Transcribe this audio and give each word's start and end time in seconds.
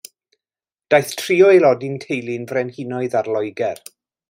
Daeth 0.93 1.11
tri 1.19 1.37
o 1.47 1.51
aelodau'r 1.51 2.01
teulu'n 2.05 2.49
frenhinoedd 2.53 3.19
ar 3.21 3.33
Loegr. 3.37 3.79